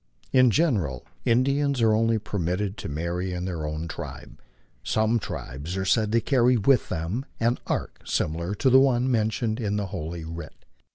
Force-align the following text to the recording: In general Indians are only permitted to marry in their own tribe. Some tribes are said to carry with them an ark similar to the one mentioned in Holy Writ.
In 0.33 0.49
general 0.49 1.05
Indians 1.25 1.79
are 1.79 1.93
only 1.93 2.17
permitted 2.17 2.75
to 2.77 2.89
marry 2.89 3.33
in 3.33 3.45
their 3.45 3.67
own 3.67 3.87
tribe. 3.87 4.41
Some 4.83 5.19
tribes 5.19 5.77
are 5.77 5.85
said 5.85 6.11
to 6.13 6.19
carry 6.21 6.57
with 6.57 6.89
them 6.89 7.23
an 7.39 7.59
ark 7.67 8.01
similar 8.03 8.55
to 8.55 8.71
the 8.71 8.79
one 8.79 9.11
mentioned 9.11 9.59
in 9.59 9.77
Holy 9.77 10.23
Writ. 10.25 10.65